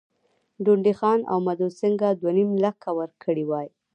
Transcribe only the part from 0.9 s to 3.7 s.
خان او مدو سینګه دوه نیم لکه ورکړي وای.